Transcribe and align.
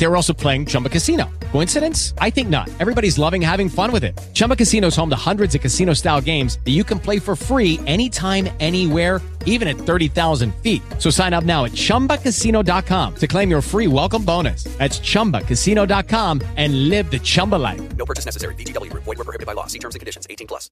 They 0.00 0.06
were 0.06 0.16
also 0.16 0.32
playing 0.32 0.64
Chumba 0.64 0.88
Casino. 0.88 1.30
Coincidence? 1.52 2.14
I 2.22 2.30
think 2.30 2.48
not. 2.48 2.70
Everybody's 2.80 3.18
loving 3.18 3.42
having 3.42 3.68
fun 3.68 3.92
with 3.92 4.02
it. 4.02 4.18
Chumba 4.32 4.56
Casino 4.56 4.86
is 4.86 4.96
home 4.96 5.10
to 5.10 5.16
hundreds 5.30 5.54
of 5.54 5.60
casino 5.60 5.92
style 5.92 6.22
games 6.22 6.58
that 6.64 6.70
you 6.70 6.84
can 6.84 6.98
play 6.98 7.18
for 7.18 7.36
free 7.36 7.78
anytime, 7.86 8.48
anywhere, 8.60 9.20
even 9.44 9.68
at 9.68 9.76
30,000 9.76 10.54
feet. 10.62 10.82
So 10.98 11.10
sign 11.10 11.34
up 11.34 11.44
now 11.44 11.66
at 11.66 11.72
chumbacasino.com 11.72 13.14
to 13.16 13.26
claim 13.26 13.50
your 13.50 13.60
free 13.60 13.88
welcome 13.88 14.24
bonus. 14.24 14.64
That's 14.78 15.00
chumbacasino.com 15.00 16.40
and 16.56 16.88
live 16.88 17.10
the 17.10 17.18
Chumba 17.18 17.56
life. 17.56 17.82
No 17.96 18.06
purchase 18.06 18.24
necessary. 18.24 18.54
VGW 18.54 18.90
Group. 18.90 19.04
Void 19.04 19.18
were 19.18 19.24
prohibited 19.24 19.46
by 19.46 19.52
law. 19.52 19.66
See 19.66 19.78
terms 19.78 19.96
and 19.96 20.00
conditions. 20.00 20.26
18 20.30 20.46
plus. 20.46 20.70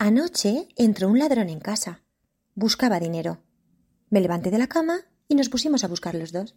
Anoche 0.00 0.66
entró 0.76 1.06
un 1.06 1.20
ladrón 1.20 1.50
en 1.50 1.60
casa. 1.60 2.00
Buscaba 2.56 2.98
dinero. 2.98 3.38
Me 4.10 4.20
levanté 4.20 4.50
de 4.50 4.58
la 4.58 4.66
cama 4.66 5.02
y 5.28 5.36
nos 5.36 5.48
pusimos 5.48 5.84
a 5.84 5.88
buscar 5.88 6.16
los 6.16 6.32
dos. 6.32 6.56